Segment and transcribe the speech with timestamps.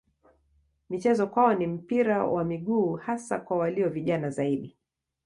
[0.89, 4.77] Michezo kwao ni mpira wa miguu hasa kwa walio vijana zaidi.